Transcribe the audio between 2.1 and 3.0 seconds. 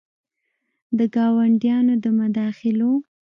مداخلو